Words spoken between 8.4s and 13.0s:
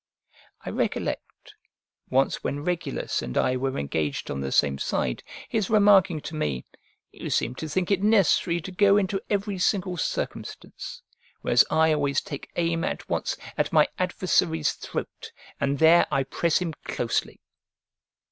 to go into every single circumstance: whereas I always take aim